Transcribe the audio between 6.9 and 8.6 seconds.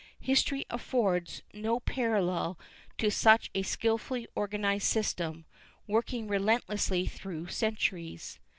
through centuries.